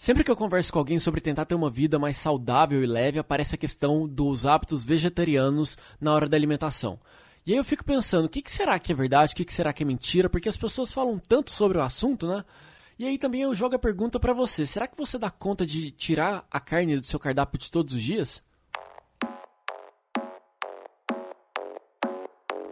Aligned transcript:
Sempre 0.00 0.22
que 0.22 0.30
eu 0.30 0.36
converso 0.36 0.72
com 0.72 0.78
alguém 0.78 1.00
sobre 1.00 1.20
tentar 1.20 1.44
ter 1.44 1.56
uma 1.56 1.68
vida 1.68 1.98
mais 1.98 2.16
saudável 2.16 2.84
e 2.84 2.86
leve, 2.86 3.18
aparece 3.18 3.56
a 3.56 3.58
questão 3.58 4.06
dos 4.06 4.46
hábitos 4.46 4.84
vegetarianos 4.84 5.76
na 6.00 6.14
hora 6.14 6.28
da 6.28 6.36
alimentação. 6.36 7.00
E 7.44 7.50
aí 7.50 7.58
eu 7.58 7.64
fico 7.64 7.84
pensando, 7.84 8.26
o 8.26 8.28
que, 8.28 8.40
será 8.48 8.78
que 8.78 8.92
é 8.92 8.94
verdade, 8.94 9.32
o 9.32 9.36
que, 9.36 9.44
que 9.44 9.52
será 9.52 9.72
que 9.72 9.82
é 9.82 9.86
mentira, 9.86 10.30
porque 10.30 10.48
as 10.48 10.56
pessoas 10.56 10.92
falam 10.92 11.18
tanto 11.18 11.50
sobre 11.50 11.78
o 11.78 11.82
assunto, 11.82 12.28
né? 12.28 12.44
E 12.96 13.06
aí 13.06 13.18
também 13.18 13.42
eu 13.42 13.52
jogo 13.52 13.74
a 13.74 13.78
pergunta 13.78 14.20
para 14.20 14.32
você, 14.32 14.64
será 14.64 14.86
que 14.86 14.96
você 14.96 15.18
dá 15.18 15.32
conta 15.32 15.66
de 15.66 15.90
tirar 15.90 16.46
a 16.48 16.60
carne 16.60 17.00
do 17.00 17.06
seu 17.06 17.18
cardápio 17.18 17.58
de 17.58 17.68
todos 17.68 17.92
os 17.92 18.02
dias? 18.02 18.40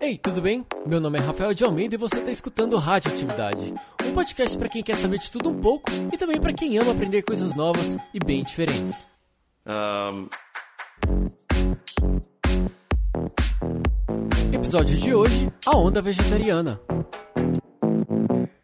Ei, 0.01 0.19
tudo 0.19 0.43
bem? 0.43 0.65
Meu 0.85 1.01
nome 1.01 1.19
é 1.19 1.23
Rafael 1.23 1.55
de 1.55 1.65
Almeida 1.65 1.95
e 1.95 1.99
você 1.99 2.19
está 2.19 2.31
escutando 2.31 2.77
Radioatividade, 2.77 3.73
um 4.05 4.13
podcast 4.13 4.57
para 4.59 4.69
quem 4.69 4.83
quer 4.83 4.95
saber 4.95 5.19
de 5.19 5.31
tudo 5.31 5.49
um 5.49 5.59
pouco 5.59 5.91
e 6.13 6.17
também 6.19 6.39
para 6.39 6.53
quem 6.53 6.77
ama 6.77 6.93
aprender 6.93 7.23
coisas 7.23 7.55
novas 7.55 7.97
e 8.13 8.19
bem 8.19 8.45
diferentes. 8.45 9.07
Um... 9.67 10.29
Episódio 14.53 14.97
de 14.97 15.15
hoje: 15.15 15.51
A 15.65 15.77
Onda 15.77 16.03
Vegetariana. 16.03 16.81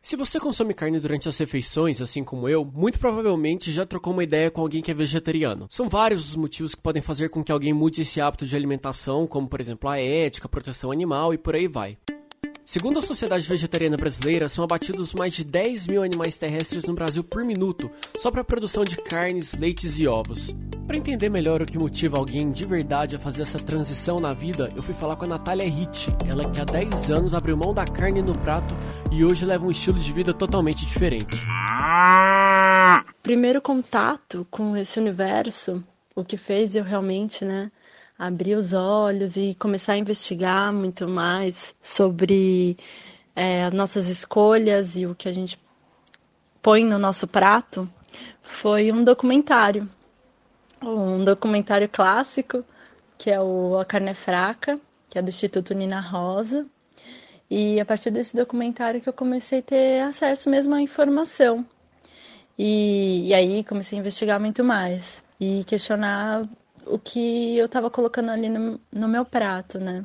Se 0.04 0.16
você 0.16 0.40
consome 0.40 0.74
carne 0.74 0.98
durante 0.98 1.28
as 1.28 1.38
refeições, 1.38 2.02
assim 2.02 2.24
como 2.24 2.48
eu, 2.48 2.64
muito 2.64 2.98
provavelmente 2.98 3.70
já 3.70 3.86
trocou 3.86 4.12
uma 4.12 4.24
ideia 4.24 4.50
com 4.50 4.60
alguém 4.60 4.82
que 4.82 4.90
é 4.90 4.94
vegetariano. 4.94 5.68
São 5.70 5.88
vários 5.88 6.30
os 6.30 6.34
motivos 6.34 6.74
que 6.74 6.82
podem 6.82 7.00
fazer 7.00 7.28
com 7.28 7.44
que 7.44 7.52
alguém 7.52 7.72
mude 7.72 8.02
esse 8.02 8.20
hábito 8.20 8.44
de 8.44 8.56
alimentação, 8.56 9.28
como 9.28 9.46
por 9.46 9.60
exemplo 9.60 9.88
a 9.88 10.00
ética, 10.00 10.46
a 10.46 10.50
proteção 10.50 10.90
animal 10.90 11.32
e 11.32 11.38
por 11.38 11.54
aí 11.54 11.68
vai. 11.68 11.96
Segundo 12.64 13.00
a 13.00 13.02
Sociedade 13.02 13.46
Vegetariana 13.46 13.96
Brasileira, 13.96 14.48
são 14.48 14.64
abatidos 14.64 15.12
mais 15.14 15.34
de 15.34 15.44
10 15.44 15.88
mil 15.88 16.02
animais 16.02 16.36
terrestres 16.36 16.84
no 16.84 16.94
Brasil 16.94 17.24
por 17.24 17.44
minuto, 17.44 17.90
só 18.16 18.30
para 18.30 18.42
a 18.42 18.44
produção 18.44 18.84
de 18.84 18.96
carnes, 18.96 19.52
leites 19.54 19.98
e 19.98 20.06
ovos. 20.06 20.54
Para 20.86 20.96
entender 20.96 21.28
melhor 21.28 21.60
o 21.60 21.66
que 21.66 21.76
motiva 21.76 22.18
alguém 22.18 22.52
de 22.52 22.64
verdade 22.64 23.16
a 23.16 23.18
fazer 23.18 23.42
essa 23.42 23.58
transição 23.58 24.20
na 24.20 24.32
vida, 24.32 24.72
eu 24.76 24.82
fui 24.82 24.94
falar 24.94 25.16
com 25.16 25.24
a 25.24 25.28
Natália 25.28 25.68
Ritt, 25.68 26.14
ela 26.30 26.48
que 26.48 26.60
há 26.60 26.64
10 26.64 27.10
anos 27.10 27.34
abriu 27.34 27.56
mão 27.56 27.74
da 27.74 27.84
carne 27.84 28.22
no 28.22 28.36
prato 28.38 28.74
e 29.10 29.24
hoje 29.24 29.44
leva 29.44 29.66
um 29.66 29.70
estilo 29.70 29.98
de 29.98 30.12
vida 30.12 30.32
totalmente 30.32 30.86
diferente. 30.86 31.44
Primeiro 33.22 33.60
contato 33.60 34.46
com 34.50 34.76
esse 34.76 35.00
universo, 35.00 35.82
o 36.14 36.24
que 36.24 36.36
fez 36.36 36.76
eu 36.76 36.84
realmente, 36.84 37.44
né, 37.44 37.70
abrir 38.18 38.54
os 38.54 38.72
olhos 38.72 39.36
e 39.36 39.54
começar 39.58 39.94
a 39.94 39.98
investigar 39.98 40.72
muito 40.72 41.08
mais 41.08 41.74
sobre 41.82 42.76
é, 43.34 43.64
as 43.64 43.72
nossas 43.72 44.08
escolhas 44.08 44.96
e 44.96 45.06
o 45.06 45.14
que 45.14 45.28
a 45.28 45.32
gente 45.32 45.58
põe 46.60 46.84
no 46.84 46.98
nosso 46.98 47.26
prato 47.26 47.88
foi 48.42 48.92
um 48.92 49.02
documentário. 49.02 49.88
Um 50.82 51.24
documentário 51.24 51.88
clássico, 51.88 52.64
que 53.16 53.30
é 53.30 53.40
o 53.40 53.78
A 53.78 53.84
Carne 53.84 54.10
é 54.10 54.14
Fraca, 54.14 54.78
que 55.10 55.18
é 55.18 55.22
do 55.22 55.28
Instituto 55.28 55.74
Nina 55.74 56.00
Rosa. 56.00 56.66
E 57.50 57.78
a 57.80 57.84
partir 57.84 58.10
desse 58.10 58.36
documentário 58.36 59.00
que 59.00 59.08
eu 59.08 59.12
comecei 59.12 59.58
a 59.60 59.62
ter 59.62 60.00
acesso 60.02 60.48
mesmo 60.50 60.74
à 60.74 60.80
informação. 60.80 61.66
E, 62.58 63.28
e 63.28 63.34
aí 63.34 63.64
comecei 63.64 63.98
a 63.98 64.00
investigar 64.00 64.40
muito 64.40 64.62
mais 64.64 65.22
e 65.40 65.64
questionar 65.64 66.48
o 66.86 66.98
que 66.98 67.56
eu 67.56 67.66
estava 67.66 67.90
colocando 67.90 68.30
ali 68.30 68.48
no, 68.48 68.80
no, 68.92 69.08
meu 69.08 69.24
prato, 69.24 69.78
né? 69.78 70.04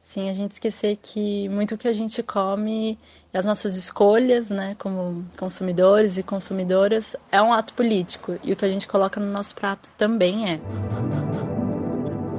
Sim, 0.00 0.28
a 0.28 0.34
gente 0.34 0.52
esquecer 0.52 0.98
que 1.00 1.48
muito 1.48 1.78
que 1.78 1.86
a 1.86 1.92
gente 1.92 2.22
come, 2.22 2.98
as 3.32 3.44
nossas 3.44 3.76
escolhas, 3.76 4.50
né, 4.50 4.74
como 4.78 5.24
consumidores 5.36 6.18
e 6.18 6.22
consumidoras, 6.22 7.14
é 7.30 7.40
um 7.40 7.52
ato 7.52 7.74
político 7.74 8.36
e 8.42 8.52
o 8.52 8.56
que 8.56 8.64
a 8.64 8.68
gente 8.68 8.88
coloca 8.88 9.20
no 9.20 9.30
nosso 9.30 9.54
prato 9.54 9.88
também 9.96 10.50
é. 10.50 10.60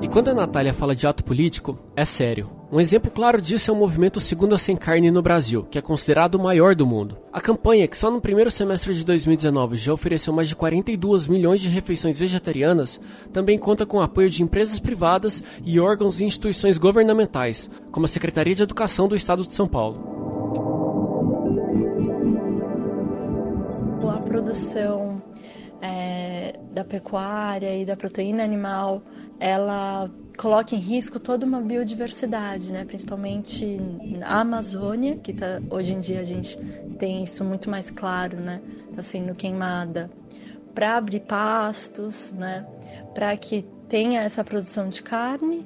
E 0.01 0.07
quando 0.09 0.29
a 0.29 0.33
Natália 0.33 0.73
fala 0.73 0.95
de 0.95 1.07
ato 1.07 1.23
político, 1.23 1.79
é 1.95 2.03
sério. 2.03 2.60
Um 2.71 2.79
exemplo 2.79 3.11
claro 3.11 3.41
disso 3.41 3.69
é 3.69 3.73
o 3.73 3.77
movimento 3.77 4.21
Segunda 4.21 4.57
Sem 4.57 4.77
Carne 4.77 5.11
no 5.11 5.21
Brasil, 5.21 5.67
que 5.69 5.77
é 5.77 5.81
considerado 5.81 6.35
o 6.35 6.41
maior 6.41 6.73
do 6.73 6.87
mundo. 6.87 7.17
A 7.33 7.41
campanha, 7.41 7.85
que 7.85 7.97
só 7.97 8.09
no 8.09 8.21
primeiro 8.21 8.49
semestre 8.49 8.93
de 8.93 9.03
2019 9.03 9.75
já 9.75 9.91
ofereceu 9.91 10.31
mais 10.31 10.47
de 10.47 10.55
42 10.55 11.27
milhões 11.27 11.59
de 11.59 11.67
refeições 11.67 12.17
vegetarianas, 12.17 13.01
também 13.33 13.57
conta 13.57 13.85
com 13.85 13.97
o 13.97 14.01
apoio 14.01 14.29
de 14.29 14.41
empresas 14.41 14.79
privadas 14.79 15.43
e 15.65 15.81
órgãos 15.81 16.21
e 16.21 16.23
instituições 16.23 16.77
governamentais, 16.77 17.69
como 17.91 18.05
a 18.05 18.09
Secretaria 18.09 18.55
de 18.55 18.63
Educação 18.63 19.09
do 19.09 19.17
Estado 19.17 19.45
de 19.45 19.53
São 19.53 19.67
Paulo. 19.67 19.99
A 24.09 24.21
produção 24.21 25.21
é, 25.81 26.57
da 26.71 26.85
pecuária 26.85 27.75
e 27.75 27.83
da 27.83 27.97
proteína 27.97 28.45
animal 28.45 29.01
ela 29.41 30.09
coloca 30.37 30.75
em 30.75 30.79
risco 30.79 31.19
toda 31.19 31.45
uma 31.45 31.61
biodiversidade, 31.61 32.71
né? 32.71 32.85
principalmente 32.85 33.77
na 34.17 34.41
Amazônia, 34.41 35.17
que 35.17 35.33
tá, 35.33 35.61
hoje 35.69 35.93
em 35.93 35.99
dia 35.99 36.19
a 36.19 36.23
gente 36.23 36.57
tem 36.97 37.23
isso 37.23 37.43
muito 37.43 37.69
mais 37.69 37.89
claro, 37.91 38.37
né? 38.37 38.61
Está 38.89 39.03
sendo 39.03 39.35
queimada 39.35 40.09
para 40.73 40.97
abrir 40.97 41.21
pastos, 41.21 42.31
né? 42.31 42.65
para 43.13 43.35
que 43.37 43.65
tenha 43.87 44.21
essa 44.21 44.43
produção 44.43 44.87
de 44.89 45.03
carne 45.03 45.65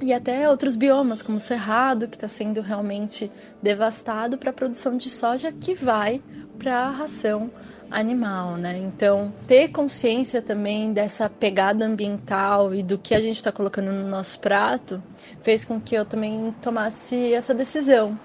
e 0.00 0.12
até 0.12 0.48
outros 0.48 0.76
biomas, 0.76 1.22
como 1.22 1.38
o 1.38 1.40
cerrado, 1.40 2.08
que 2.08 2.16
está 2.16 2.28
sendo 2.28 2.60
realmente 2.60 3.30
devastado 3.62 4.38
para 4.38 4.50
a 4.50 4.52
produção 4.52 4.96
de 4.96 5.10
soja, 5.10 5.52
que 5.52 5.74
vai 5.74 6.22
para 6.58 6.86
a 6.86 6.90
ração 6.90 7.50
animal, 7.90 8.56
né? 8.56 8.78
Então, 8.78 9.32
ter 9.46 9.68
consciência 9.68 10.42
também 10.42 10.92
dessa 10.92 11.28
pegada 11.28 11.84
ambiental 11.84 12.74
e 12.74 12.82
do 12.82 12.98
que 12.98 13.14
a 13.14 13.20
gente 13.20 13.36
está 13.36 13.50
colocando 13.50 13.90
no 13.90 14.06
nosso 14.08 14.38
prato 14.40 15.02
fez 15.42 15.64
com 15.64 15.80
que 15.80 15.94
eu 15.94 16.04
também 16.04 16.54
tomasse 16.60 17.32
essa 17.32 17.54
decisão 17.54 18.18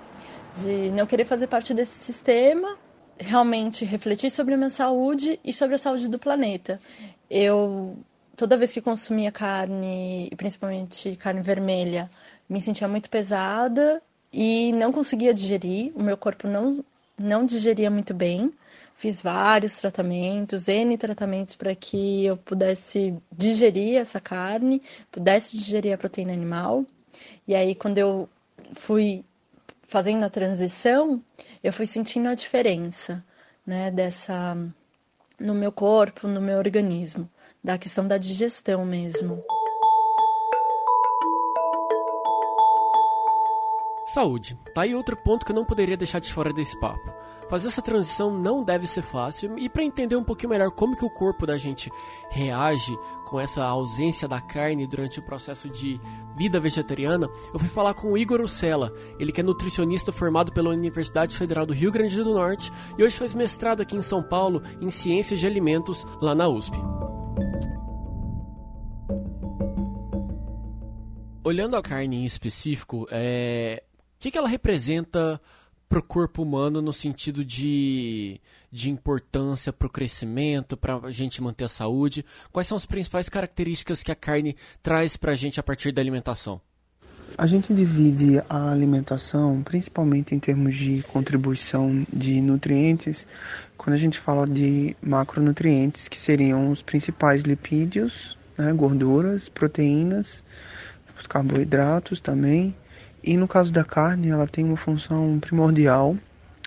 de 0.55 0.91
não 0.91 1.05
querer 1.05 1.25
fazer 1.25 1.47
parte 1.47 1.73
desse 1.73 1.99
sistema, 1.99 2.77
realmente 3.17 3.85
refletir 3.85 4.29
sobre 4.29 4.53
a 4.53 4.57
minha 4.57 4.69
saúde 4.69 5.39
e 5.43 5.53
sobre 5.53 5.75
a 5.75 5.79
saúde 5.79 6.07
do 6.07 6.19
planeta. 6.19 6.79
Eu 7.29 7.97
toda 8.35 8.57
vez 8.57 8.71
que 8.71 8.81
consumia 8.81 9.31
carne, 9.31 10.31
principalmente 10.37 11.15
carne 11.15 11.41
vermelha, 11.41 12.09
me 12.49 12.61
sentia 12.61 12.87
muito 12.87 13.09
pesada 13.09 14.01
e 14.31 14.71
não 14.73 14.91
conseguia 14.91 15.33
digerir, 15.33 15.91
o 15.95 16.03
meu 16.03 16.17
corpo 16.17 16.47
não 16.47 16.83
não 17.17 17.45
digeria 17.45 17.91
muito 17.91 18.13
bem. 18.13 18.51
Fiz 18.95 19.21
vários 19.21 19.75
tratamentos, 19.75 20.67
N 20.67 20.97
tratamentos 20.97 21.55
para 21.55 21.75
que 21.75 22.25
eu 22.25 22.37
pudesse 22.37 23.15
digerir 23.31 23.97
essa 23.97 24.19
carne, 24.19 24.81
pudesse 25.11 25.57
digerir 25.57 25.93
a 25.93 25.97
proteína 25.97 26.33
animal. 26.33 26.85
E 27.47 27.55
aí, 27.55 27.75
quando 27.75 27.97
eu 27.97 28.29
fui 28.73 29.23
fazendo 29.83 30.23
a 30.23 30.29
transição, 30.29 31.21
eu 31.63 31.71
fui 31.73 31.85
sentindo 31.85 32.29
a 32.29 32.35
diferença, 32.35 33.23
né, 33.65 33.91
dessa 33.91 34.55
no 35.39 35.53
meu 35.53 35.71
corpo, 35.71 36.27
no 36.27 36.41
meu 36.41 36.57
organismo, 36.57 37.29
da 37.63 37.77
questão 37.77 38.05
da 38.05 38.17
digestão 38.17 38.85
mesmo. 38.85 39.41
Saúde. 44.05 44.59
Tá 44.75 44.81
aí 44.81 44.93
outro 44.93 45.15
ponto 45.15 45.45
que 45.45 45.51
eu 45.51 45.55
não 45.55 45.65
poderia 45.65 45.95
deixar 45.95 46.19
de 46.19 46.31
fora 46.31 46.51
desse 46.51 46.77
papo. 46.79 47.11
Fazer 47.49 47.67
essa 47.67 47.81
transição 47.81 48.31
não 48.31 48.63
deve 48.63 48.87
ser 48.87 49.01
fácil 49.01 49.57
e 49.57 49.69
para 49.69 49.83
entender 49.83 50.15
um 50.15 50.23
pouquinho 50.23 50.49
melhor 50.49 50.71
como 50.71 50.95
que 50.95 51.05
o 51.05 51.09
corpo 51.09 51.45
da 51.45 51.57
gente 51.57 51.91
reage 52.29 52.97
com 53.25 53.39
essa 53.39 53.63
ausência 53.63 54.27
da 54.27 54.41
carne 54.41 54.87
durante 54.87 55.19
o 55.19 55.23
processo 55.23 55.69
de 55.69 55.99
vida 56.35 56.59
vegetariana, 56.59 57.29
eu 57.53 57.59
fui 57.59 57.69
falar 57.69 57.93
com 57.93 58.11
o 58.11 58.17
Igor 58.17 58.41
Ucella, 58.41 58.93
ele 59.19 59.31
que 59.31 59.41
é 59.41 59.43
nutricionista 59.43 60.11
formado 60.11 60.51
pela 60.51 60.69
Universidade 60.69 61.37
Federal 61.37 61.65
do 61.65 61.73
Rio 61.73 61.91
Grande 61.91 62.23
do 62.23 62.33
Norte 62.33 62.71
e 62.97 63.03
hoje 63.03 63.17
faz 63.17 63.33
mestrado 63.33 63.81
aqui 63.81 63.95
em 63.95 64.01
São 64.01 64.21
Paulo 64.21 64.61
em 64.81 64.89
Ciências 64.89 65.39
de 65.39 65.47
Alimentos 65.47 66.05
lá 66.21 66.33
na 66.33 66.47
USP. 66.47 66.75
Olhando 71.45 71.75
a 71.75 71.81
carne 71.81 72.17
em 72.17 72.25
específico, 72.25 73.05
é... 73.11 73.83
o 74.15 74.19
que, 74.19 74.31
que 74.31 74.37
ela 74.37 74.47
representa 74.47 75.41
para 75.89 75.99
o 75.99 76.03
corpo 76.03 76.41
humano 76.41 76.81
no 76.81 76.93
sentido 76.93 77.43
de, 77.43 78.39
de 78.71 78.89
importância 78.89 79.71
para 79.71 79.85
o 79.85 79.89
crescimento, 79.89 80.77
para 80.77 80.95
a 80.95 81.11
gente 81.11 81.43
manter 81.43 81.65
a 81.65 81.67
saúde? 81.67 82.25
Quais 82.51 82.67
são 82.67 82.75
as 82.77 82.85
principais 82.85 83.27
características 83.27 84.01
que 84.01 84.11
a 84.11 84.15
carne 84.15 84.55
traz 84.81 85.17
para 85.17 85.33
a 85.33 85.35
gente 85.35 85.59
a 85.59 85.63
partir 85.63 85.91
da 85.91 86.01
alimentação? 86.01 86.61
A 87.37 87.45
gente 87.45 87.73
divide 87.73 88.41
a 88.49 88.71
alimentação 88.71 89.61
principalmente 89.63 90.33
em 90.33 90.39
termos 90.39 90.75
de 90.75 91.03
contribuição 91.03 92.05
de 92.11 92.39
nutrientes, 92.41 93.27
quando 93.77 93.95
a 93.95 93.99
gente 93.99 94.17
fala 94.17 94.47
de 94.47 94.95
macronutrientes, 95.01 96.07
que 96.07 96.19
seriam 96.19 96.71
os 96.71 96.81
principais 96.81 97.43
lipídios, 97.43 98.37
né, 98.57 98.71
gorduras, 98.71 99.49
proteínas, 99.49 100.43
os 101.17 101.27
carboidratos 101.27 102.19
também, 102.19 102.75
e 103.23 103.37
no 103.37 103.47
caso 103.47 103.71
da 103.71 103.83
carne, 103.83 104.29
ela 104.29 104.47
tem 104.47 104.65
uma 104.65 104.75
função 104.77 105.39
primordial 105.39 106.17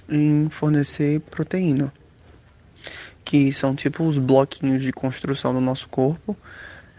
em 0.08 0.48
fornecer 0.50 1.20
proteína. 1.20 1.92
que 3.24 3.52
são 3.52 3.74
tipo 3.74 4.04
os 4.04 4.18
bloquinhos 4.18 4.80
de 4.82 4.92
construção 4.92 5.52
do 5.52 5.60
nosso 5.60 5.88
corpo. 5.88 6.36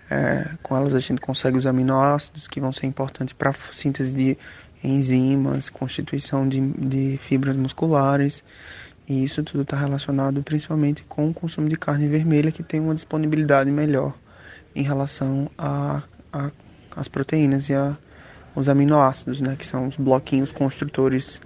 É, 0.10 0.52
com 0.62 0.76
elas 0.76 0.94
a 0.94 1.00
gente 1.00 1.22
consegue 1.22 1.58
os 1.58 1.66
aminoácidos 1.66 2.48
que 2.48 2.60
vão 2.60 2.72
ser 2.72 2.86
importantes 2.86 3.34
para 3.34 3.52
a 3.52 3.56
síntese 3.72 4.16
de 4.16 4.38
enzimas, 4.84 5.70
constituição 5.70 6.48
de, 6.48 6.60
de 6.60 7.18
fibras 7.18 7.56
musculares. 7.56 8.44
E 9.08 9.24
isso 9.24 9.42
tudo 9.42 9.62
está 9.62 9.78
relacionado 9.78 10.44
principalmente 10.44 11.02
com 11.04 11.30
o 11.30 11.34
consumo 11.34 11.70
de 11.70 11.78
carne 11.78 12.10
vermelha, 12.10 12.52
que 12.52 12.62
tem 12.62 12.82
uma 12.82 12.94
disponibilidade 12.94 13.72
melhor 13.72 14.14
em 14.76 14.84
relação 14.84 15.50
às 16.98 17.08
proteínas 17.08 17.70
e 17.70 17.74
a, 17.74 17.96
os 18.56 18.68
aminoácidos, 18.68 19.40
né, 19.40 19.56
que 19.56 19.66
são 19.66 19.88
os 19.88 19.96
bloquinhos 19.96 20.52
construtores 20.52 21.40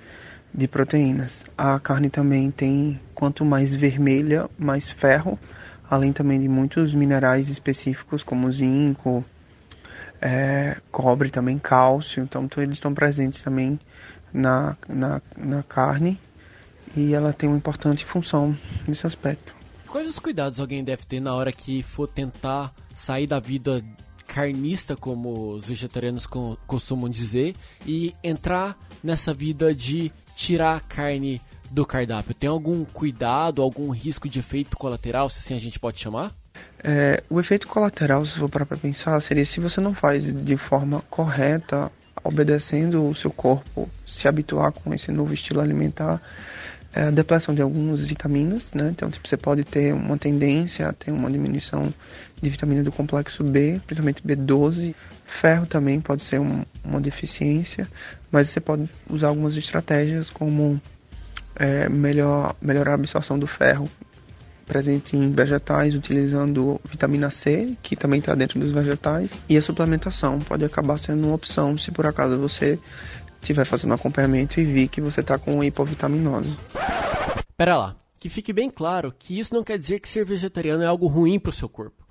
de 0.54 0.68
proteínas. 0.68 1.44
A 1.58 1.80
carne 1.80 2.10
também 2.10 2.50
tem, 2.50 3.00
quanto 3.14 3.44
mais 3.44 3.76
vermelha, 3.76 4.50
mais 4.58 4.90
ferro, 4.90 5.38
além 5.90 6.14
também 6.14 6.40
de 6.40 6.48
muitos 6.48 6.96
minerais 6.96 7.50
específicos 7.50 8.24
como 8.24 8.52
zinco, 8.52 9.24
é, 10.22 10.78
cobre, 10.90 11.30
também 11.30 11.60
cálcio. 11.60 12.24
Então, 12.24 12.48
eles 12.58 12.78
estão 12.78 12.94
presentes 12.94 13.42
também 13.42 13.80
na, 14.34 14.78
na, 14.88 15.22
na 15.38 15.64
carne 15.64 16.20
e 16.96 17.14
ela 17.14 17.34
tem 17.34 17.50
uma 17.50 17.58
importante 17.58 18.06
função 18.06 18.58
nesse 18.88 19.06
aspecto. 19.06 19.54
Quais 19.88 20.08
os 20.08 20.20
cuidados 20.20 20.60
alguém 20.60 20.84
deve 20.84 21.06
ter 21.06 21.20
na 21.20 21.34
hora 21.34 21.52
que 21.52 21.84
for 21.84 22.08
tentar 22.08 22.74
sair 22.94 23.28
da 23.28 23.40
vida 23.40 23.84
carnista, 24.32 24.96
como 24.96 25.52
os 25.52 25.68
vegetarianos 25.68 26.26
costumam 26.66 27.10
dizer, 27.10 27.54
e 27.86 28.16
entrar 28.24 28.78
nessa 29.04 29.34
vida 29.34 29.76
de 29.76 30.10
tirar 30.34 30.78
a 30.78 30.80
carne 30.80 31.42
do 31.70 31.86
cardápio? 31.86 32.34
Tem 32.34 32.50
algum 32.50 32.86
cuidado, 32.86 33.62
algum 33.62 33.90
risco 33.90 34.30
de 34.30 34.40
efeito 34.40 34.78
colateral, 34.78 35.30
se 35.30 35.40
assim 35.40 35.54
a 35.54 35.60
gente 35.60 35.78
pode 35.78 36.00
chamar? 36.00 36.34
É, 36.82 37.22
o 37.30 37.42
efeito 37.42 37.68
colateral, 37.68 38.26
se 38.26 38.40
for 38.40 38.48
para 38.48 38.66
pensar, 38.66 39.22
seria 39.22 39.46
se 39.46 39.60
você 39.60 39.82
não 39.82 39.94
faz 39.94 40.24
de 40.24 40.56
forma 40.56 41.04
correta, 41.10 41.92
obedecendo 42.24 43.10
o 43.10 43.14
seu 43.14 43.32
corpo, 43.32 43.90
se 44.06 44.30
habituar 44.30 44.72
com 44.72 44.94
esse 44.94 45.12
novo 45.12 45.34
estilo 45.34 45.60
alimentar, 45.60 46.22
é 46.94 47.04
a 47.04 47.12
depressão 47.12 47.56
de 47.56 47.62
algumas 47.62 48.04
vitaminas, 48.04 48.74
né? 48.74 48.90
Então, 48.90 49.10
tipo, 49.10 49.28
você 49.28 49.38
pode 49.38 49.64
ter 49.64 49.94
uma 49.94 50.18
tendência 50.18 50.88
a 50.88 50.94
ter 50.94 51.12
uma 51.12 51.32
diminuição 51.32 51.94
de 52.42 52.50
vitamina 52.50 52.84
do 52.84 52.92
complexo 52.92 53.44
B, 53.44 53.80
principalmente 53.86 54.22
B12. 54.24 54.94
Ferro 55.26 55.66
também 55.66 56.02
pode 56.02 56.22
ser 56.22 56.40
um, 56.40 56.64
uma 56.84 57.00
deficiência, 57.00 57.88
mas 58.30 58.50
você 58.50 58.60
pode 58.60 58.90
usar 59.10 59.30
algumas 59.30 59.56
estratégias 59.56 60.30
como 60.30 60.82
é, 61.56 61.88
melhor, 61.88 62.56
melhorar 62.62 62.92
a 62.92 62.96
absorção 62.96 63.40
do 63.40 63.48
ferro 63.48 63.90
presente 64.66 65.18
em 65.18 65.32
vegetais, 65.32 65.94
utilizando 65.94 66.80
vitamina 66.90 67.30
C, 67.30 67.76
que 67.82 67.96
também 67.96 68.20
está 68.20 68.34
dentro 68.36 68.60
dos 68.60 68.72
vegetais, 68.72 69.32
e 69.50 69.58
a 69.58 69.62
suplementação 69.62 70.40
pode 70.40 70.64
acabar 70.64 70.98
sendo 70.98 71.28
uma 71.28 71.36
opção 71.36 71.78
se 71.78 71.92
por 71.92 72.06
acaso 72.06 72.38
você 72.38 72.80
estiver 73.42 73.66
fazendo 73.66 73.94
acompanhamento 73.94 74.60
e 74.60 74.64
vir 74.64 74.88
que 74.88 75.02
você 75.02 75.22
está 75.22 75.38
com 75.38 75.64
hipovitaminose. 75.64 76.58
Pera 77.58 77.78
lá, 77.78 77.96
que 78.20 78.30
fique 78.30 78.54
bem 78.54 78.70
claro 78.70 79.14
que 79.18 79.40
isso 79.40 79.54
não 79.54 79.64
quer 79.64 79.78
dizer 79.78 80.00
que 80.00 80.08
ser 80.08 80.26
vegetariano 80.26 80.84
é 80.84 80.88
algo 80.88 81.08
ruim 81.08 81.40
para 81.40 81.50
o 81.50 81.54
seu 81.54 81.68
corpo. 81.68 82.02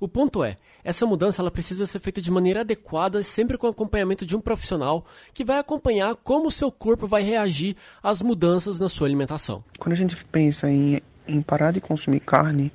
O 0.00 0.08
ponto 0.08 0.42
é, 0.42 0.56
essa 0.82 1.04
mudança 1.04 1.42
ela 1.42 1.50
precisa 1.50 1.84
ser 1.86 2.00
feita 2.00 2.22
de 2.22 2.30
maneira 2.30 2.60
adequada, 2.60 3.22
sempre 3.22 3.58
com 3.58 3.66
acompanhamento 3.66 4.24
de 4.24 4.34
um 4.34 4.40
profissional 4.40 5.04
que 5.34 5.44
vai 5.44 5.58
acompanhar 5.58 6.16
como 6.16 6.48
o 6.48 6.50
seu 6.50 6.72
corpo 6.72 7.06
vai 7.06 7.22
reagir 7.22 7.76
às 8.02 8.22
mudanças 8.22 8.78
na 8.78 8.88
sua 8.88 9.06
alimentação. 9.06 9.62
Quando 9.78 9.92
a 9.92 9.96
gente 9.96 10.16
pensa 10.24 10.70
em, 10.70 11.00
em 11.28 11.42
parar 11.42 11.70
de 11.70 11.82
consumir 11.82 12.20
carne, 12.20 12.72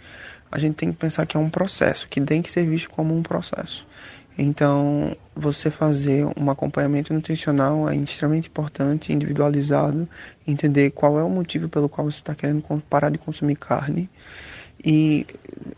a 0.52 0.60
gente 0.60 0.76
tem 0.76 0.92
que 0.92 0.98
pensar 0.98 1.26
que 1.26 1.36
é 1.36 1.40
um 1.40 1.50
processo, 1.50 2.08
que 2.08 2.22
tem 2.22 2.42
que 2.42 2.52
ser 2.52 2.66
visto 2.68 2.90
como 2.92 3.18
um 3.18 3.24
processo. 3.24 3.88
Então, 4.38 5.16
você 5.34 5.72
fazer 5.72 6.26
um 6.38 6.50
acompanhamento 6.50 7.14
nutricional 7.14 7.90
é 7.90 7.96
extremamente 7.96 8.50
importante, 8.50 9.14
individualizado, 9.14 10.08
entender 10.46 10.92
qual 10.92 11.18
é 11.18 11.24
o 11.24 11.30
motivo 11.30 11.70
pelo 11.70 11.88
qual 11.88 12.10
você 12.10 12.18
está 12.18 12.36
querendo 12.36 12.62
parar 12.90 13.10
de 13.10 13.18
consumir 13.18 13.56
carne 13.56 14.10
e 14.84 15.26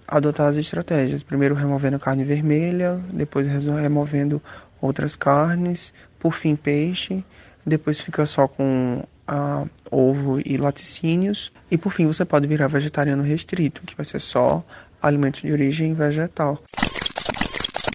adotar 0.07 0.47
as 0.47 0.57
estratégias. 0.57 1.21
Primeiro 1.21 1.53
removendo 1.53 1.99
carne 1.99 2.23
vermelha, 2.23 2.99
depois 3.13 3.45
removendo 3.45 4.41
outras 4.81 5.15
carnes, 5.15 5.93
por 6.19 6.33
fim 6.33 6.55
peixe, 6.55 7.23
depois 7.65 7.99
fica 7.99 8.25
só 8.25 8.47
com 8.47 9.03
a, 9.27 9.65
ovo 9.91 10.39
e 10.43 10.57
laticínios 10.57 11.51
e 11.69 11.77
por 11.77 11.91
fim 11.91 12.07
você 12.07 12.25
pode 12.25 12.47
virar 12.47 12.67
vegetariano 12.67 13.23
restrito, 13.23 13.81
que 13.83 13.95
vai 13.95 14.05
ser 14.05 14.19
só 14.19 14.63
alimentos 15.01 15.41
de 15.41 15.51
origem 15.51 15.93
vegetal. 15.93 16.61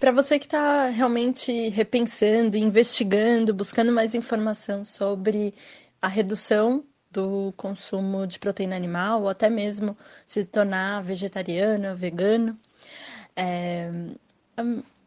Para 0.03 0.11
você 0.11 0.37
que 0.37 0.47
está 0.47 0.89
realmente 0.89 1.69
repensando, 1.69 2.57
investigando, 2.57 3.53
buscando 3.53 3.89
mais 3.89 4.13
informação 4.13 4.83
sobre 4.83 5.53
a 6.01 6.09
redução 6.09 6.83
do 7.09 7.53
consumo 7.55 8.27
de 8.27 8.37
proteína 8.37 8.75
animal, 8.75 9.21
ou 9.21 9.29
até 9.29 9.49
mesmo 9.49 9.97
se 10.25 10.43
tornar 10.43 11.01
vegetariano, 11.01 11.95
vegano, 11.95 12.59
é, 13.33 13.89
a, 14.57 14.61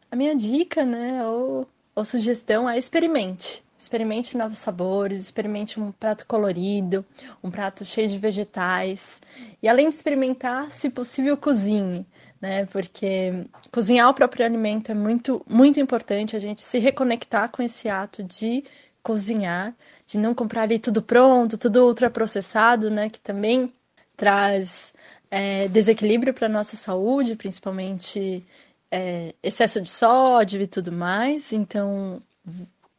a, 0.09 0.15
minha 0.15 0.35
dica, 0.35 0.83
né, 0.83 1.23
ou, 1.27 1.69
ou 1.93 2.03
sugestão 2.03 2.67
é 2.67 2.75
experimente. 2.75 3.63
Experimente 3.87 4.37
novos 4.37 4.57
sabores, 4.57 5.21
experimente 5.21 5.79
um 5.79 5.93
prato 5.93 6.25
colorido, 6.25 7.05
um 7.41 7.49
prato 7.49 7.85
cheio 7.85 8.09
de 8.09 8.19
vegetais. 8.19 9.21
E 9.63 9.67
além 9.69 9.87
de 9.87 9.95
experimentar, 9.95 10.69
se 10.71 10.89
possível, 10.89 11.37
cozinhe 11.37 12.05
né? 12.41 12.65
Porque 12.65 13.45
cozinhar 13.71 14.09
o 14.09 14.13
próprio 14.13 14.45
alimento 14.45 14.91
é 14.91 14.95
muito, 14.95 15.41
muito 15.47 15.79
importante, 15.79 16.35
a 16.35 16.39
gente 16.39 16.61
se 16.61 16.79
reconectar 16.79 17.49
com 17.49 17.63
esse 17.63 17.89
ato 17.89 18.23
de 18.23 18.63
cozinhar, 19.01 19.73
de 20.05 20.17
não 20.17 20.35
comprar 20.35 20.63
ali 20.63 20.79
tudo 20.79 21.01
pronto, 21.01 21.57
tudo 21.57 21.87
ultraprocessado, 21.87 22.91
né? 22.91 23.09
Que 23.09 23.19
também 23.19 23.73
traz 24.15 24.93
é, 25.31 25.67
desequilíbrio 25.69 26.33
para 26.33 26.47
a 26.47 26.49
nossa 26.49 26.75
saúde, 26.75 27.35
principalmente 27.35 28.45
é, 28.91 29.33
excesso 29.41 29.81
de 29.81 29.89
sódio 29.89 30.61
e 30.61 30.67
tudo 30.67 30.91
mais. 30.91 31.53
Então, 31.53 32.21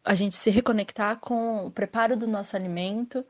a 0.08 0.14
gente 0.14 0.34
se 0.36 0.48
reconectar 0.50 1.18
com 1.20 1.66
o 1.66 1.70
preparo 1.70 2.16
do 2.16 2.26
nosso 2.26 2.56
alimento 2.56 3.24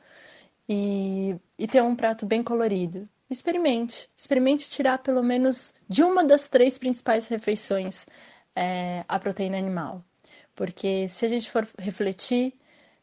e, 0.69 1.35
e 1.59 1.67
ter 1.67 1.83
um 1.83 1.97
prato 1.97 2.25
bem 2.25 2.43
colorido 2.43 3.09
experimente. 3.29 4.09
Experimente 4.17 4.71
tirar 4.71 4.99
pelo 4.99 5.23
menos 5.23 5.75
de 5.89 6.03
uma 6.05 6.25
das 6.25 6.47
três 6.47 6.79
principais 6.79 7.27
refeições 7.27 8.07
é, 8.55 9.05
a 9.09 9.19
proteína 9.19 9.59
animal. 9.59 10.05
Porque 10.55 11.09
se 11.09 11.27
a 11.27 11.29
gente 11.29 11.51
for 11.51 11.67
refletir, 11.79 12.55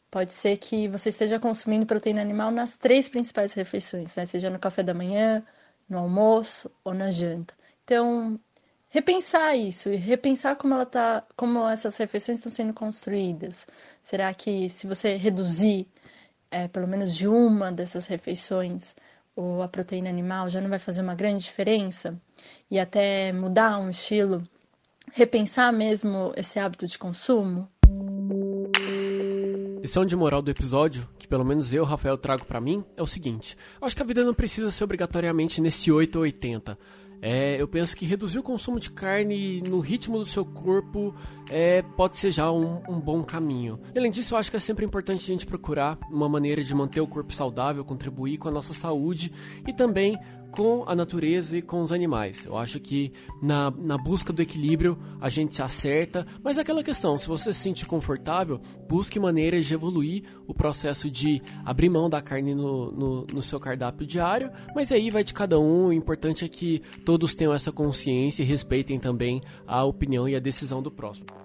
pode 0.10 0.34
ser 0.34 0.55
que 0.58 0.88
você 0.88 1.10
esteja 1.10 1.38
consumindo 1.38 1.86
proteína 1.86 2.22
animal 2.22 2.51
nas 2.51 2.77
três 2.77 3.10
principais 3.10 3.53
refeições, 3.53 4.15
né? 4.15 4.25
seja 4.25 4.50
no 4.50 4.58
café 4.58 4.84
da 4.84 4.94
manhã, 4.94 5.46
no 5.88 6.00
almoço 6.00 6.72
ou 6.84 6.94
na 6.94 7.12
janta. 7.12 7.53
Então, 7.84 8.39
repensar 8.96 9.58
isso 9.58 9.90
e 9.90 9.98
repensar 9.98 10.56
como 10.56 10.74
ela 10.74 10.86
tá, 10.86 11.22
como 11.36 11.68
essas 11.68 11.98
refeições 11.98 12.38
estão 12.38 12.50
sendo 12.50 12.74
construídas. 12.74 13.68
Será 14.02 14.34
que 14.34 14.70
se 14.70 14.88
você 14.88 15.18
reduzir 15.18 15.86
é, 16.50 16.70
pelo 16.70 16.88
menos 16.88 17.14
de 17.14 17.28
uma 17.28 17.74
dessas 17.74 18.08
refeições 18.08 18.96
ou 19.36 19.62
a 19.62 19.68
proteína 19.68 20.10
animal 20.10 20.48
já 20.48 20.62
não 20.62 20.70
vai 20.70 20.80
fazer 20.80 21.02
uma 21.02 21.14
grande 21.14 21.44
diferença 21.44 22.18
e 22.72 22.80
até 22.80 23.34
mudar 23.34 23.80
um 23.80 23.90
estilo, 23.90 24.42
repensar 25.12 25.74
mesmo 25.74 26.32
esse 26.38 26.58
hábito 26.58 26.88
de 26.88 26.98
consumo? 26.98 27.68
Lição 29.82 30.06
de 30.06 30.16
moral 30.16 30.42
do 30.42 30.50
episódio, 30.50 31.06
que 31.20 31.28
pelo 31.28 31.44
menos 31.44 31.74
eu, 31.74 31.84
Rafael, 31.84 32.18
trago 32.18 32.46
para 32.46 32.62
mim, 32.62 32.82
é 32.96 33.04
o 33.04 33.06
seguinte: 33.06 33.58
acho 33.82 33.94
que 33.94 34.02
a 34.02 34.06
vida 34.06 34.24
não 34.24 34.34
precisa 34.34 34.72
ser 34.72 34.86
obrigatoriamente 34.86 35.60
nesse 35.60 35.92
8 35.92 36.16
ou 36.16 36.22
80. 36.22 36.80
É, 37.22 37.60
eu 37.60 37.67
penso 37.67 37.95
que 37.95 38.05
reduzir 38.05 38.39
o 38.39 38.43
consumo 38.43 38.79
de 38.79 38.91
carne 38.91 39.62
no 39.62 39.79
ritmo 39.79 40.19
do 40.19 40.25
seu 40.25 40.45
corpo 40.45 41.15
é, 41.50 41.81
pode 41.81 42.17
ser 42.17 42.31
já 42.31 42.51
um, 42.51 42.81
um, 42.88 43.00
bom 43.00 43.24
caminho. 43.24 43.79
Além 43.95 44.12
disso, 44.12 44.34
eu 44.34 44.38
acho 44.38 44.50
que 44.51 44.57
é 44.57 44.60
sempre 44.60 44.86
importante 44.86 45.24
a 45.24 45.34
gente 45.34 45.45
procurar 45.45 45.98
uma 46.12 46.29
maneira 46.29 46.63
de 46.63 46.74
manter 46.75 47.01
o 47.01 47.07
corpo 47.07 47.34
saudável, 47.34 47.84
contribuir 47.84 48.38
com 48.38 48.48
a 48.48 48.51
nossa 48.51 48.74
saúde 48.74 49.31
e 49.67 49.74
também 49.74 50.17
com 50.56 50.84
a 50.88 50.96
natureza 50.96 51.58
e 51.58 51.62
com 51.62 51.82
os 51.82 51.92
animais. 51.92 52.46
Eu 52.46 52.58
acho 52.58 52.80
que 52.80 53.12
na, 53.42 53.72
na 53.72 53.98
busca 53.98 54.32
do 54.32 54.42
equilíbrio 54.42 54.98
a 55.20 55.28
gente 55.28 55.54
se 55.54 55.62
acerta, 55.62 56.26
mas 56.42 56.58
é 56.58 56.62
aquela 56.62 56.84
questão, 56.84 57.18
se 57.18 57.28
você 57.28 57.52
se 57.52 57.60
sente 57.60 57.86
confortável, 57.86 58.62
busque 58.88 59.20
maneiras 59.20 59.66
de 59.66 59.74
evoluir 59.74 60.24
o 60.48 60.54
processo 60.54 61.12
de 61.12 61.42
abrir 61.66 61.90
mão 61.90 62.10
da 62.10 62.22
carne 62.22 62.56
no, 62.56 62.92
no, 62.92 63.28
no 63.34 63.42
seu 63.42 63.60
cardápio 63.60 64.08
diário, 64.08 64.50
mas 64.74 64.92
aí 64.92 65.10
vai 65.10 65.24
de 65.24 65.34
cada 65.34 65.60
um, 65.60 65.88
o 65.88 65.94
importante 65.94 66.46
é 66.46 66.48
que 66.48 66.82
todos 67.04 67.36
tenham 67.36 67.54
essa 67.54 67.72
consciência 67.72 68.44
e 68.44 68.46
respeitem 68.46 69.00
também 69.00 69.42
a 69.68 69.84
opinião 69.84 70.28
e 70.28 70.36
a 70.36 70.40
decisão 70.40 70.82
do 70.82 70.92
próximo. 70.92 71.45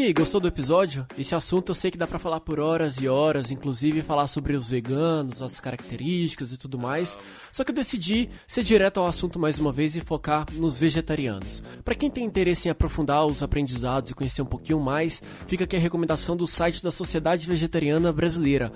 E 0.00 0.04
aí, 0.04 0.12
gostou 0.14 0.40
do 0.40 0.48
episódio? 0.48 1.06
Esse 1.18 1.34
assunto 1.34 1.72
eu 1.72 1.74
sei 1.74 1.90
que 1.90 1.98
dá 1.98 2.06
para 2.06 2.18
falar 2.18 2.40
por 2.40 2.58
horas 2.58 2.96
e 3.02 3.06
horas, 3.06 3.50
inclusive 3.50 4.00
falar 4.00 4.28
sobre 4.28 4.56
os 4.56 4.70
veganos, 4.70 5.42
as 5.42 5.60
características 5.60 6.54
e 6.54 6.56
tudo 6.56 6.78
mais. 6.78 7.18
Só 7.52 7.62
que 7.62 7.70
eu 7.70 7.74
decidi 7.74 8.30
ser 8.46 8.62
direto 8.64 8.98
ao 8.98 9.04
assunto 9.04 9.38
mais 9.38 9.58
uma 9.58 9.70
vez 9.70 9.96
e 9.96 10.00
focar 10.00 10.46
nos 10.54 10.78
vegetarianos. 10.78 11.62
Para 11.84 11.94
quem 11.94 12.08
tem 12.08 12.24
interesse 12.24 12.66
em 12.66 12.70
aprofundar 12.70 13.26
os 13.26 13.42
aprendizados 13.42 14.10
e 14.10 14.14
conhecer 14.14 14.40
um 14.40 14.46
pouquinho 14.46 14.80
mais, 14.80 15.22
fica 15.46 15.64
aqui 15.64 15.76
a 15.76 15.78
recomendação 15.78 16.34
do 16.34 16.46
site 16.46 16.82
da 16.82 16.90
Sociedade 16.90 17.46
Vegetariana 17.46 18.10
Brasileira, 18.10 18.72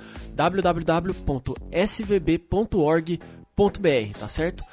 www.svb.org.br, 3.56 4.18
tá 4.18 4.28
certo? 4.28 4.64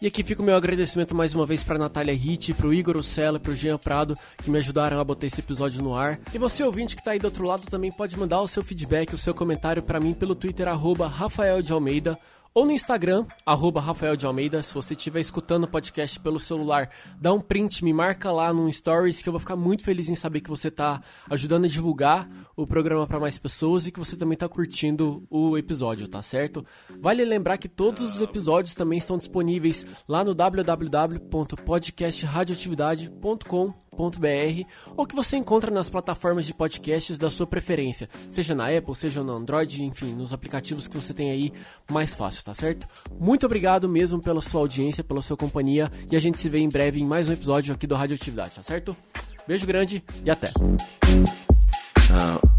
E 0.00 0.06
aqui 0.06 0.24
fica 0.24 0.40
o 0.40 0.44
meu 0.44 0.56
agradecimento 0.56 1.14
mais 1.14 1.34
uma 1.34 1.44
vez 1.44 1.62
para 1.62 1.78
Natália 1.78 2.14
Hit, 2.14 2.54
para 2.54 2.66
o 2.66 2.72
Igor 2.72 2.96
Ocella, 2.96 3.38
para 3.38 3.52
o 3.52 3.54
Jean 3.54 3.76
Prado, 3.76 4.16
que 4.42 4.50
me 4.50 4.58
ajudaram 4.58 4.98
a 4.98 5.04
botar 5.04 5.26
esse 5.26 5.40
episódio 5.40 5.82
no 5.82 5.94
ar. 5.94 6.18
E 6.32 6.38
você 6.38 6.64
ouvinte 6.64 6.96
que 6.96 7.02
está 7.02 7.10
aí 7.10 7.18
do 7.18 7.26
outro 7.26 7.44
lado 7.44 7.66
também 7.66 7.92
pode 7.92 8.18
mandar 8.18 8.40
o 8.40 8.48
seu 8.48 8.64
feedback, 8.64 9.14
o 9.14 9.18
seu 9.18 9.34
comentário 9.34 9.82
para 9.82 10.00
mim 10.00 10.14
pelo 10.14 10.34
Twitter 10.34 10.68
arroba 10.68 11.06
Rafael 11.06 11.60
de 11.60 11.72
Almeida 11.72 12.18
ou 12.52 12.66
no 12.66 12.72
Instagram, 12.72 13.26
arroba 13.46 13.80
Rafael 13.80 14.16
de 14.16 14.26
Almeida. 14.26 14.62
Se 14.62 14.74
você 14.74 14.94
estiver 14.94 15.20
escutando 15.20 15.64
o 15.64 15.68
podcast 15.68 16.18
pelo 16.18 16.40
celular, 16.40 16.90
dá 17.20 17.32
um 17.32 17.40
print, 17.40 17.84
me 17.84 17.92
marca 17.92 18.32
lá 18.32 18.52
no 18.52 18.72
Stories, 18.72 19.22
que 19.22 19.28
eu 19.28 19.32
vou 19.32 19.40
ficar 19.40 19.56
muito 19.56 19.84
feliz 19.84 20.08
em 20.08 20.16
saber 20.16 20.40
que 20.40 20.50
você 20.50 20.68
está 20.68 21.00
ajudando 21.28 21.66
a 21.66 21.68
divulgar 21.68 22.28
o 22.56 22.66
programa 22.66 23.06
para 23.06 23.20
mais 23.20 23.38
pessoas 23.38 23.86
e 23.86 23.92
que 23.92 23.98
você 23.98 24.16
também 24.16 24.34
está 24.34 24.48
curtindo 24.48 25.24
o 25.30 25.56
episódio, 25.56 26.08
tá 26.08 26.20
certo? 26.22 26.64
Vale 27.00 27.24
lembrar 27.24 27.56
que 27.56 27.68
todos 27.68 28.16
os 28.16 28.20
episódios 28.20 28.74
também 28.74 28.98
estão 28.98 29.16
disponíveis 29.16 29.86
lá 30.08 30.24
no 30.24 30.34
ou 34.96 35.06
que 35.06 35.14
você 35.14 35.36
encontra 35.36 35.70
nas 35.70 35.90
plataformas 35.90 36.46
de 36.46 36.54
podcasts 36.54 37.18
da 37.18 37.28
sua 37.28 37.46
preferência, 37.46 38.08
seja 38.28 38.54
na 38.54 38.68
Apple, 38.68 38.94
seja 38.94 39.22
no 39.22 39.32
Android, 39.32 39.84
enfim, 39.84 40.14
nos 40.14 40.32
aplicativos 40.32 40.88
que 40.88 40.94
você 40.94 41.12
tem 41.12 41.30
aí 41.30 41.52
mais 41.90 42.14
fácil, 42.14 42.44
tá 42.44 42.54
certo? 42.54 42.88
Muito 43.18 43.46
obrigado 43.46 43.88
mesmo 43.88 44.20
pela 44.20 44.40
sua 44.40 44.60
audiência, 44.60 45.04
pela 45.04 45.22
sua 45.22 45.36
companhia 45.36 45.90
e 46.10 46.16
a 46.16 46.20
gente 46.20 46.38
se 46.38 46.48
vê 46.48 46.58
em 46.58 46.68
breve 46.68 47.00
em 47.00 47.04
mais 47.04 47.28
um 47.28 47.32
episódio 47.32 47.74
aqui 47.74 47.86
do 47.86 47.94
Radioatividade, 47.94 48.56
tá 48.56 48.62
certo? 48.62 48.96
Beijo 49.46 49.66
grande 49.66 50.02
e 50.24 50.30
até! 50.30 50.48
Uh. 52.10 52.49